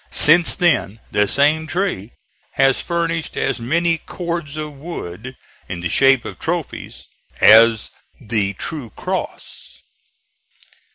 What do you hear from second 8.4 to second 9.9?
True Cross."